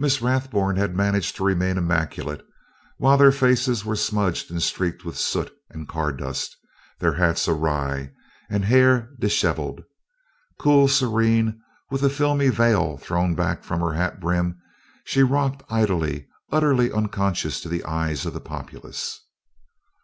[0.00, 2.44] Miss Rathburn had managed to remain immaculate,
[2.96, 6.56] while their faces were smudged and streaked with soot and car dust,
[6.98, 8.10] their hats awry
[8.50, 9.84] and hair dishevelled.
[10.58, 14.58] Cool, serene, with a filmy veil thrown back from her hat brim,
[15.04, 19.20] she rocked idly, utterly unconscious of the eyes of the populace.